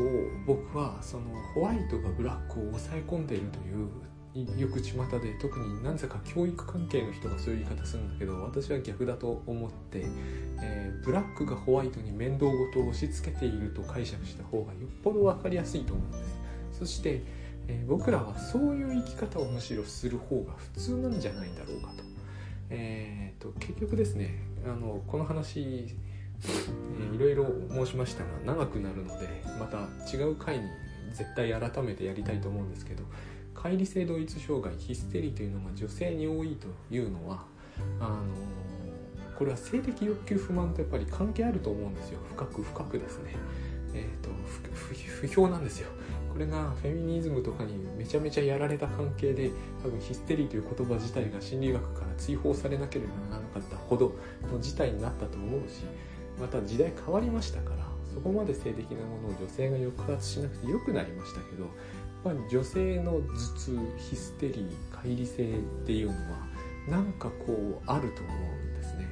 [0.47, 3.89] 僕はそのホワイトがブラックを抑え込んでいるという
[4.35, 10.07] よく巷で特になぜか教育関係の人がそういう言い方するんだけど私は逆だと思って、
[10.63, 16.41] えー、ブラックがホワイトに面倒ごとを押し付けていると解釈した方がよっぽど分かりやすいと思うんです。
[16.79, 17.23] そして、
[17.71, 22.03] えー、僕らはそういう生き方をむしろする方が普通なんじゃないだろうかと,、
[22.71, 25.87] えーと、結局ですねあのこの話
[26.43, 29.29] えー、いろいろ申しましたが長くなるので
[29.59, 30.65] また違う回に
[31.13, 33.05] 絶対改めてやりたいと思うんですけど
[33.55, 37.45] 乖離性同一障害ヒステリーというのが女性に多いというのは
[38.01, 38.23] あの
[39.37, 42.21] これは性的欲求不満とやっぱり関係あると思うんですよ。
[42.29, 43.37] 深く深くですね。
[43.95, 44.31] え、ー、と
[45.21, 45.89] 不評なんですよ。
[46.33, 49.51] これがフェミニズムとかにめちゃめちゃやられた関係で
[49.83, 54.15] 多分ヒステリーという言葉自体が心理学から追放されなければならなかったほど
[54.51, 55.83] の事態になったと思うし
[56.41, 61.73] また時代変わりましたからそこまで性的なものを女性が抑圧しなくてよくなりましたけどやっ
[62.25, 63.21] ぱり女性の頭
[63.57, 63.79] 痛
[64.11, 66.47] ヒステリー乖離性っていうのは
[66.89, 69.07] なんかこうあると思うんですね。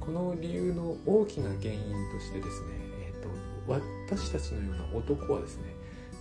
[0.00, 1.80] この理由の大きな原因
[2.12, 2.81] としてですね、
[3.66, 5.64] 私たちのような男はですね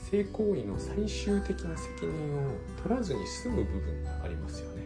[0.09, 4.81] 性行為の最終的な責任を取らずに済む部分がありますよね。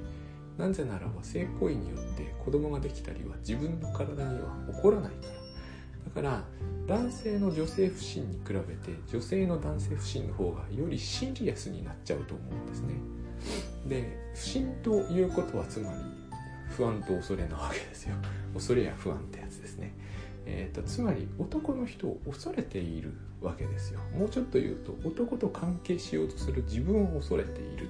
[0.58, 6.22] なぜならば性行為によって子供ができたりは自分の体には起こらないから。
[6.22, 6.44] だから
[6.88, 12.94] 男性の女性不信に比べて女性の男性不信の方がよりシリアスになっちゃうと思うんですね。
[13.88, 15.98] で不信ということはつまり
[16.70, 18.16] 不安と恐れなわけですよ。
[18.54, 19.94] 恐れや不安ってやつですね。
[20.46, 24.00] えーと、つまり男の人を恐れているわけですよ。
[24.18, 27.88] もうちょっと言うと男と関係しようとする自分を恐れている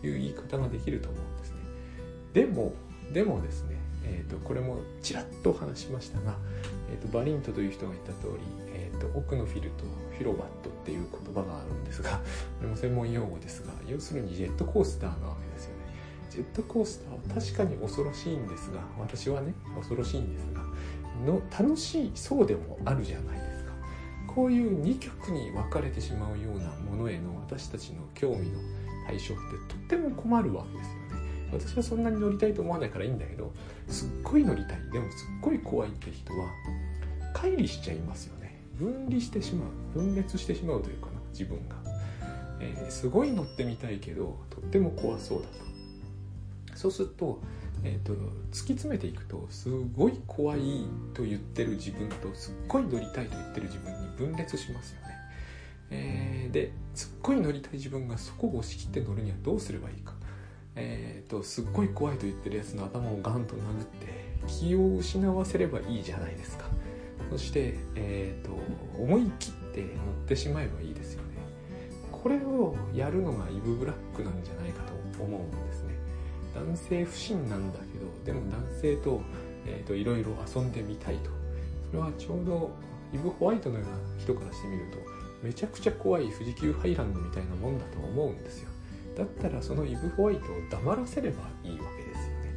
[0.00, 1.56] という言い方ができると思うんですね。
[2.34, 2.72] でも
[3.12, 6.36] でもですね、えーと、これもちらっと話しましたが、
[6.90, 8.40] えーと、バリントという人が言った通り、
[8.74, 12.18] えー、と奥のフィルとフィロバットっていう言葉があるんですがこ
[12.62, 15.78] れも専門用語ですが要するにジェットコースターなわけですよね。
[16.30, 20.62] ジェットコースターは確かに恐ろしいんですが私はね恐ろしいんですが
[21.26, 23.72] の楽しいそうでもあるじゃないですか。
[24.26, 28.58] こういう2極に分かれてしまうようなものへの私たちの興味の
[29.06, 30.98] 対象ってとっても困るわけですよね。
[31.52, 33.52] 私はそんなに乗りたいと思わないからいいんだけど
[33.86, 36.50] すっごい乗りたいでもすっごい怖いって人は
[37.34, 38.60] 乖離しちゃいますよね。
[38.78, 39.98] 分離してしまう。
[39.98, 41.76] 分裂してしまうというかな自分が、
[42.60, 45.68] えー、すごい乗ってみたいけどとっても怖そうだと。
[46.76, 47.40] そうすると
[47.84, 48.18] えーと、突
[48.50, 55.08] き詰めていくとすごい怖いと言ってる自分とすっごい乗りたいと言ってる自分に分裂しますよね。
[55.90, 60.14] えー、ですっごい乗りたい自分がそこを押し切って乗るにはどうすればいいか。
[60.74, 64.06] えーと、すっごい怖いと言ってるやつの頭をガンと殴って
[64.46, 66.66] 気を失わせればいいじゃないですか。
[67.30, 68.56] そして、えーと
[68.98, 69.88] 思い切って乗っ
[70.26, 71.28] てしまえばいいですよね。
[72.10, 74.82] これをやるのがイブ・ブラックなんじゃないか
[75.16, 75.67] と思うんです。
[76.54, 79.20] 男性不信なんだけどでも男性と,、
[79.66, 81.30] えーと、いろいろ遊んでみたいと。
[81.90, 82.70] それはちょうど
[83.14, 84.98] イブ・ホワイトのような人からしてみると
[85.42, 88.68] めちゃくちゃ怖い富士急ハイランドみたいなもんだと思うんですよ。
[89.16, 92.54] だったらそのイブ・ホワイトを黙らせればいいわけですよね。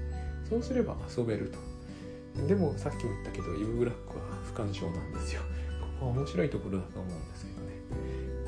[0.50, 2.48] そうすれば遊べると。
[2.48, 5.42] でもさっきも言ったけどイブ・ブラックは不干渉なんですよ。
[5.80, 7.74] ここは面白いところだと思うんですけどね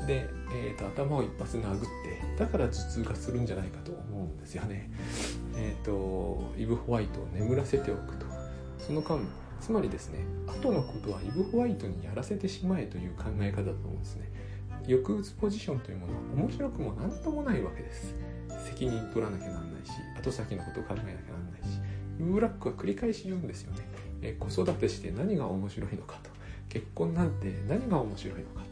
[0.06, 1.86] で、えーと、頭を一発殴って
[2.38, 4.90] だから頭痛がするんじゃないかと思うんですよね。
[5.56, 8.26] えーと、イブ・ホワイトを眠らせておくと。
[8.78, 9.20] その間
[9.60, 14.30] つまりですね後のことはイブ・ホワイトにやらせてしまえという考え方だと思うんですね。
[14.86, 18.14] 抑うつポジションというものは面白くも何ともないわけです。
[18.64, 21.78] 責任取らなきゃなんないし後先のことを考えなきゃなんないし
[22.20, 23.88] イブ・ブラックは繰り返し言うんですよね、
[24.22, 26.30] え子育てして何が面白いのかと。
[26.68, 28.63] 結婚なんて何が面白いのか。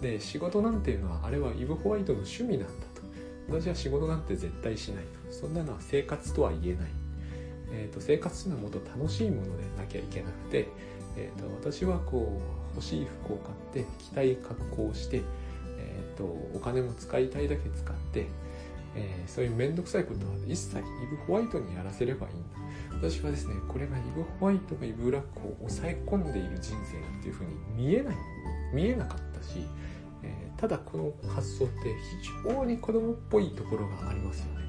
[0.00, 3.00] で仕事なんていうのはあれはイブ・ホワイトの趣味なんだと。
[3.48, 5.32] 私は仕事なんて絶対しないと。
[5.32, 6.90] そんなのは生活とは言えない、
[7.72, 10.68] えーと、生活というのはもっと楽しいものでなきゃいけなくて、
[11.16, 12.40] えーと、私はこ
[12.72, 15.22] う欲しい服を買って着たい格好をして、
[15.78, 18.26] えーと、お金も使いたいだけ使って、
[18.94, 22.60] えー、そういう面倒くさいことは一切イブ・ホワイトにやらせればいいんだ。
[23.08, 28.16] 私はですねこれがイブ・ホワイトがイブ・ブラックを抑え込んでいる人生っていうふうに見えない。
[28.72, 29.66] 見えなかったし
[30.60, 31.94] ただこの発想って
[32.44, 34.60] 非常に子供っぽいところがありますよね。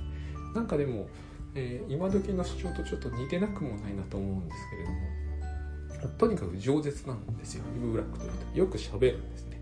[0.55, 1.07] なんかでも、
[1.53, 7.63] えー、今時の主張とちょっと似てなくもないなと思うんですけれどもとにかく饒舌なんですよ。
[7.75, 8.59] イブ・ブラックというと。
[8.59, 9.61] よく喋るんですね。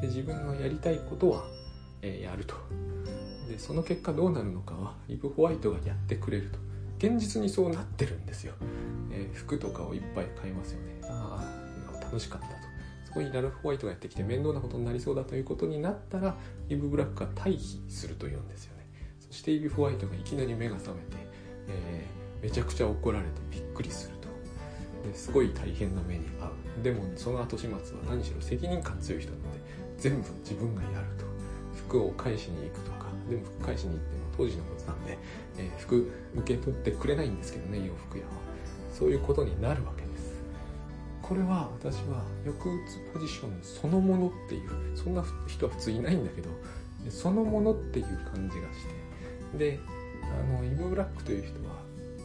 [0.00, 1.44] で自分のやりたいことは、
[2.02, 2.56] えー、やると。
[3.48, 6.58] でその結果どうなるのかはイブ・ホワイトがやってくれると。
[6.98, 8.54] 現実にそうなってるんですよ、
[9.12, 11.00] えー、服とかをいっぱい買いますよね。
[11.04, 11.40] あ
[11.88, 12.48] あ楽しかった。
[13.18, 16.36] そこにラルフ・ホワイトがやってきて面倒なことになりそうだということになったら
[16.68, 18.86] イブ・ブラックが退避するというんですよね。
[19.18, 21.16] そしてイブ・ホワイトがいきなり目が覚めて、
[21.68, 24.28] えー、めちゃくちゃ怒られてびっくりすると。
[25.08, 26.82] ですごい大変な目に遭う。
[26.84, 29.58] でもその後始末は何しろ責任感強い人なので
[29.96, 31.24] 全部自分がやると。
[31.74, 35.18] 服を返しに行くとかでも服返しに行っても当時のことなんで、
[35.58, 38.30] えー、服受け取ってくれないんですけどね洋服屋は。
[38.92, 40.07] そういうことになるわけです
[41.28, 46.48] これは私は抑うつポジションそのものっていうそんな人は普通いないんだけど
[47.10, 48.86] そのものっていう感じがし
[49.52, 49.80] てで
[50.22, 51.76] あのイブ・ブラックという人は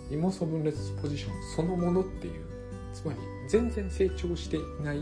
[0.10, 2.46] イモ素分裂ポジションそのものっていう
[2.94, 5.00] つまり全然成長していない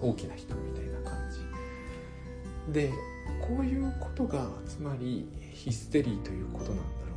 [0.00, 2.72] 大きな人みたいな感じ。
[2.72, 2.90] で
[3.40, 7.11] こういうことがつまりヒステリーということなんだろう。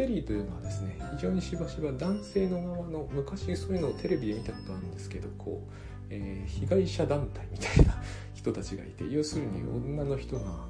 [0.00, 5.72] テリーというのはですね非常にしばしば男性の側の昔そういうのをテレビで見たことあるんですけどこう、
[6.08, 7.94] えー、被害者団体みたいな
[8.32, 10.66] 人たちがいて要するに女の人がこ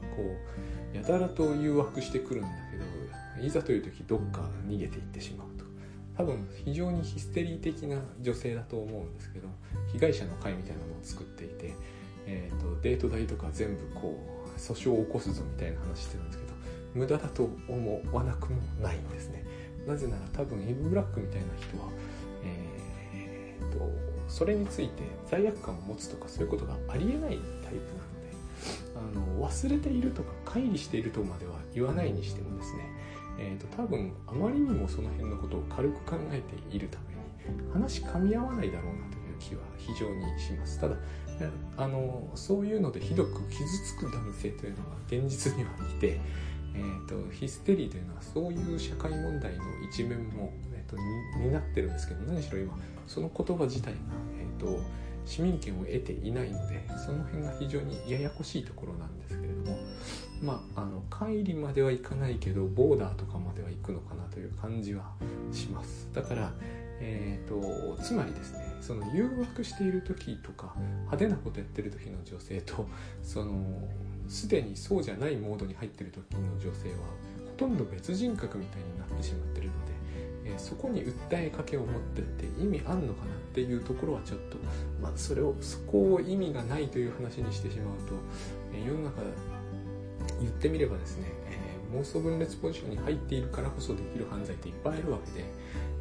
[0.93, 2.77] うやたらと誘惑してくるんだけ
[3.41, 5.65] どいざという時どっか逃げていってしまうと。
[6.17, 9.49] 多分非常にヒステリー的な女性だと思うんですけど
[9.91, 11.73] 被害者の会みたいなのを作っていて、
[12.27, 16.60] えーと、デート代とか全部こう訴訟を起こすぞみたいな話してるんですけど
[16.95, 19.45] 無駄だと思わなくもないんですね。
[19.87, 21.89] なぜなら多分イブ・ブラックみたいな人は
[22.45, 23.91] えー、と
[24.29, 27.95] それについて罪悪感を持つとかそういうことがありえないタイプ
[28.97, 32.91] なのであの忘れているとか乖離しているとまでは言わないにしてもですね
[33.39, 40.79] えーと、多分あまりにもその辺のことを軽く考えているために話噛み合わないだろうなという気は非常にします。
[40.79, 40.97] ただ
[41.79, 46.21] あのそういうのでひどく傷つく男性というのは現実にはいて、
[46.75, 50.97] えーと、ヒステリーというのはそういう社会問題の一面も、えーと、
[51.39, 53.99] 担ってるんですけど何しろ今その言葉自体が、
[54.39, 54.81] えー、と
[55.25, 59.79] 市民権を得ていないのでその辺が非常にややこしいところなんですけれども
[60.43, 65.13] まあ、あの帰りまではいかないけどボーダーとかまでは行くのかなという感じは
[65.53, 66.09] します。
[66.15, 66.53] だから、
[67.01, 72.87] えーと、つまりですねその誘惑している時とか派手なことやってる時の女性と
[73.23, 73.89] その
[74.29, 76.97] すでにそうじゃないモードに入ってる時の女性は
[77.47, 79.93] ほとんど別人格みたいになってしまってるので、
[80.47, 84.57] えー、そこに訴えかけを持ってって意味あんのかなっていうところはちょっと、
[85.03, 88.15] まあ、それをそこを意味がないという話にしてしまうと、
[88.73, 89.23] えー、世の中
[90.41, 95.45] 言ってみればですね、えー、妄想分裂ポジションに入っているからこそできる犯罪っていっぱいあるわけで、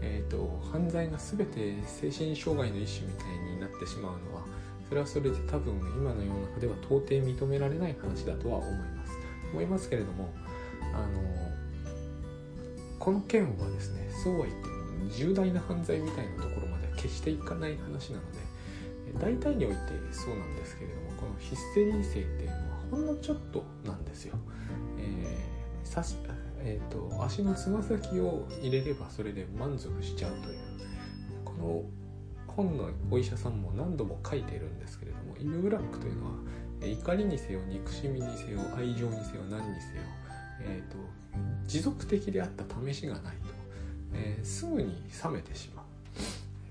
[0.01, 4.45] えーと、犯罪が全て精神障害の一種みたいになってしまうのは
[4.87, 9.11] それはそれで多分今の世の中では到底認められない話だとは思います
[9.51, 10.29] 思いますけれども
[10.93, 11.49] あの
[12.97, 14.79] この件はですねそうは言っても
[15.09, 18.39] 重大な犯罪みたいなところまでは決していかない話なので
[19.19, 19.77] 大体において
[20.11, 24.35] そうなんですけれどもこのヒステリー性っていうのはほんのちょっとなんですよ。
[24.97, 25.87] えー、
[26.61, 30.57] えーと、足のつま先を入れればそれで満足しちゃうという。
[31.45, 31.83] この
[32.47, 36.31] 本のお医者さんも何度も書いてるんですけれどもイブ・ブラックというのは
[36.81, 40.03] 怒りにせよ憎しみにせよ愛情にせよ何にせよ、
[40.61, 40.97] えーと、
[41.67, 43.29] 持続的であった試しがないと、
[44.13, 45.85] えー、すぐに冷めてしまう、
[46.17, 46.19] え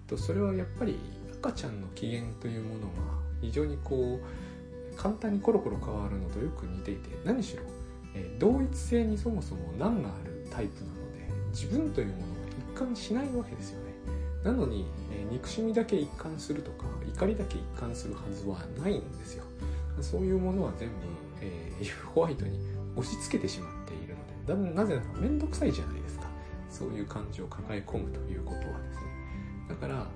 [0.07, 0.99] ーとそれはやっぱり
[1.43, 2.87] 赤ちゃんの機嫌というものが
[3.41, 7.63] 非常にこう簡単にコロコロ変わるのとよく似ていて何しろ、
[8.19, 12.25] え、同一性にそもそも難があるタイプなので自分というものが
[12.75, 13.93] 一貫しないわけですよね。
[14.45, 19.45] なのに、え、憎しみだけ一貫するとか怒りだけ一貫するはずはないんですよ。
[20.01, 20.95] そういうものは全部、
[21.41, 22.59] えー、ホワイトに
[22.97, 24.15] 押し付けてしまっている
[24.47, 26.29] のでだなぜなら面倒くさいじゃないですか。
[26.71, 29.03] そういう感情を抱え込むということはですね。
[29.69, 30.07] だから、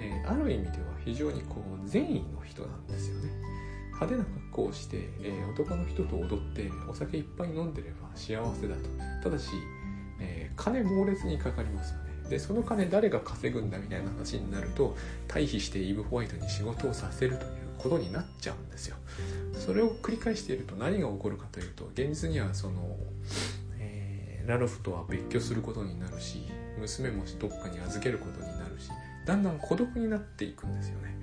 [0.00, 3.30] えー、ある意味では非常にこう善意の人なんですよね。
[3.92, 8.82] 派手な格好をして、えー、男の人と踊ってお酒いっぱい飲んでれば幸せだと。
[9.22, 9.50] ただし、
[10.20, 12.10] えー、金猛烈にかかりますよね。
[12.28, 14.96] でその金誰が稼ぐんだみたいな話になると
[15.26, 18.96] 退避してイブ・ホワイトに仕事をさせるということになっちゃうんですよ。
[19.54, 22.96] それを繰り返していると何が起こるかというと現実にはその、
[23.78, 26.46] えー、ラルフとは別居することになるし
[26.78, 28.90] 娘もどっかに預けることになるし
[29.26, 31.16] だんだん孤独になっていくんですよね。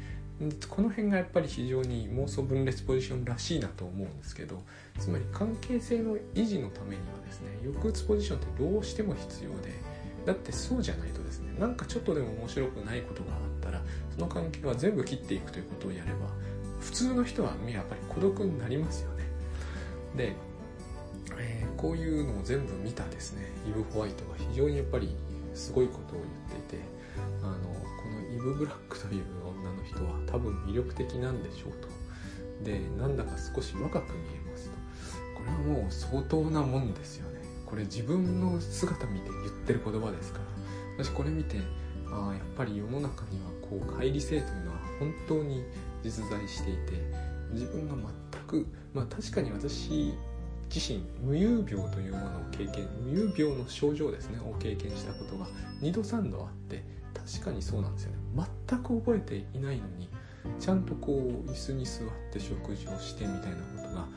[0.69, 4.61] この辺がやっぱり非常に妄想分裂ポジションらしいなと思うんですけど
[4.99, 9.73] つまり関係性の維持のためにはですね抑うつポジションってどうしても必要で
[10.25, 13.81] だってそうじゃないとですねなんかちょっとでも面白くないことがあったら
[14.13, 16.27] その関係は全部切っていくということをやれば
[16.81, 19.23] 普通の人はやっぱり孤独になりますよね。
[20.15, 20.35] で、
[21.37, 25.15] えー、こういうのを全部見たですねイブ・ホワイトが非常にやっぱり
[25.53, 26.85] すごいことを言っていて
[27.43, 29.23] あのこのイブ・ブラックという
[29.59, 31.87] 女の人は多分魅力的なんでしょうと。
[32.63, 34.75] でなんだか少し若く見えますと。
[35.37, 37.41] これはもう相当なもんですよね。
[37.65, 40.45] これ自分の姿見て言ってる言葉ですから。
[40.97, 41.57] 私これ見て
[42.11, 45.63] ああやっぱり世の中にはこう乖離性というのは本当に
[46.03, 46.93] 実在していて
[47.51, 47.95] 自分が
[48.31, 50.13] 全くまあ確かに私
[50.73, 55.47] 自身無遊病というものを経験無遊病の症状ですねを経験したことが
[55.81, 56.83] 2度3度あって
[57.13, 58.17] 確かにそうなんですよね。
[58.67, 60.09] 全く覚えていないのに
[60.59, 64.07] ちゃんとこう椅子に座って食事をしてみたいなことが、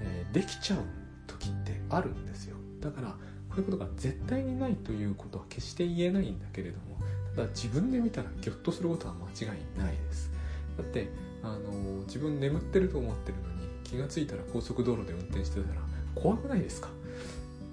[0.00, 0.80] えー、できちゃう
[1.26, 2.56] 時ってあるんですよ。
[2.80, 6.96] だからこういうことが絶対にないということは決して言えないんだけれども
[7.34, 10.30] ただ自分で見たらギョッとすることは間違いないです。
[10.78, 11.08] だって
[11.42, 15.80] あの自分眠ってると思ってるのに気が付いたら高速道路で運転してたら
[16.14, 16.88] 怖くないですか？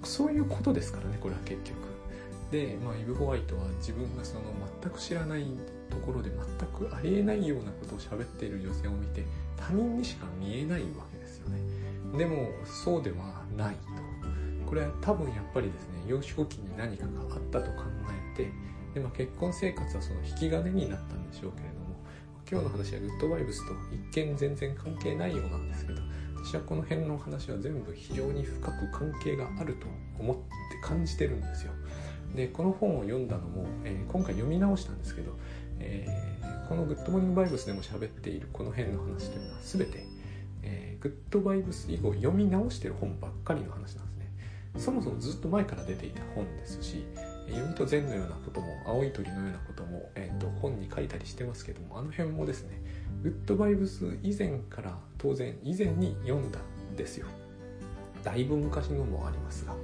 [0.02, 1.87] そういうことですからねこれは結局。
[2.50, 4.42] で、まあ、イブ・ホワイトは自分がその
[4.82, 5.44] 全く知らない
[5.90, 9.24] ところで全くありえないようなことを喋っている女性を見て
[9.56, 11.58] 他人にしか見えないわけですよね。
[12.16, 14.08] でもそうではないと。
[14.68, 17.84] これは多分やっぱりですね幼少期に何かがあったと考
[18.34, 18.50] えて
[18.92, 21.96] で、まあ、結婚生活はその引き金になったんでしょうけれども
[22.50, 23.74] 今日の話はグッドバイブスと
[24.12, 26.02] 一見全然関係ないようなんですけど
[26.44, 29.86] 私はこの辺の話は全部非常に深く関係があると
[30.18, 30.42] 思って
[30.82, 31.72] 感じてるんですよ。
[32.34, 35.32] でこの本を読んだのも、えー、今回読み直したんですけど、
[35.80, 40.04] えー、このグッドモーニングバイブスでも喋っているこの辺の話というのは全て、
[40.62, 44.32] えー、グッドバイブス以後読み直してる本ばっかりの話なんですね。
[44.76, 47.04] そもそもずっと前から出ていた本ですし
[47.48, 52.82] 読みと善のようなことも青い鳥のようなことも、えーと、本に書いたりしてますけどもあの辺もですね
[53.22, 57.26] グッドバイブス以前から当然以前に読んだんですよ。
[58.24, 59.74] だいぶ昔のもありますが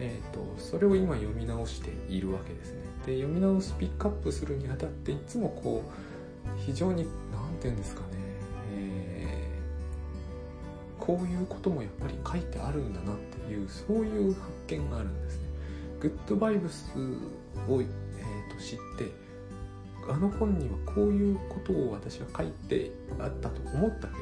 [0.00, 2.78] えーと、それを今読み直しているわけですね。
[3.06, 8.06] で読み直すピックアップするにあたっていつもこう非常に何て言うんですかね、
[8.74, 15.48] えー、こういうこともやっぱり書いてあるんだなっていうそういう発見があるんですね。
[16.00, 16.92] グッドバイブス
[17.68, 17.86] を、えー
[18.54, 19.12] と知って
[20.10, 24.18] あの本にはこういうことを私は書いてあったと思ったけど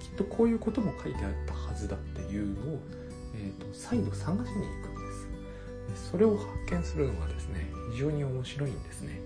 [0.00, 2.80] きっとこういうことも書いてあったはずだっていうのを、
[3.34, 4.85] えーと再度探しに行く。
[5.96, 9.20] それを発見するのがですね非常に面白いんですね。